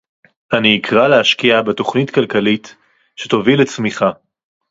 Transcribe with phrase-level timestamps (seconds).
[0.53, 2.75] אני אקרא להשקיע בתוכנית כלכלית
[3.15, 4.09] שתוביל לצמיחה